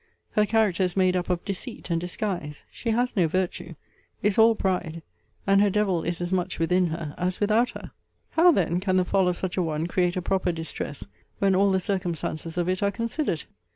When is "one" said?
9.61-9.85